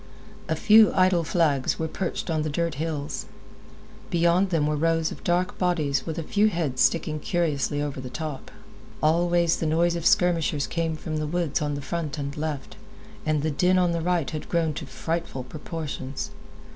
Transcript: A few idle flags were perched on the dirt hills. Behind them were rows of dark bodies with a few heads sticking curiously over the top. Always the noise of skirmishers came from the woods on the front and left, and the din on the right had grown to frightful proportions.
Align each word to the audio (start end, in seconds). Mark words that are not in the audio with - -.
A 0.49 0.55
few 0.55 0.91
idle 0.95 1.23
flags 1.23 1.77
were 1.77 1.87
perched 1.87 2.31
on 2.31 2.41
the 2.41 2.49
dirt 2.49 2.73
hills. 2.81 3.27
Behind 4.09 4.49
them 4.49 4.65
were 4.65 4.75
rows 4.75 5.11
of 5.11 5.23
dark 5.23 5.59
bodies 5.59 6.07
with 6.07 6.17
a 6.17 6.23
few 6.23 6.47
heads 6.47 6.81
sticking 6.81 7.19
curiously 7.19 7.83
over 7.83 8.01
the 8.01 8.09
top. 8.09 8.49
Always 9.03 9.57
the 9.57 9.67
noise 9.67 9.95
of 9.95 10.07
skirmishers 10.07 10.65
came 10.65 10.95
from 10.95 11.17
the 11.17 11.27
woods 11.27 11.61
on 11.61 11.75
the 11.75 11.83
front 11.83 12.17
and 12.17 12.35
left, 12.35 12.77
and 13.27 13.43
the 13.43 13.51
din 13.51 13.77
on 13.77 13.91
the 13.91 14.01
right 14.01 14.31
had 14.31 14.49
grown 14.49 14.73
to 14.73 14.87
frightful 14.87 15.43
proportions. 15.43 16.31